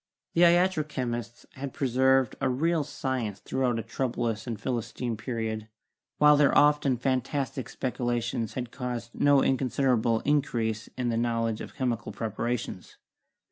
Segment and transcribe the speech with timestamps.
[0.33, 5.67] The iatro chemists had preserved a real science throughout a troublous and Philistine pe riod,
[6.17, 12.11] while their often fantastic speculations had caused no inconsiderable increase in the knowledge of chemical
[12.11, 12.97] preparations.